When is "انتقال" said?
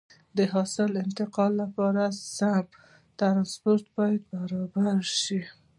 1.05-1.51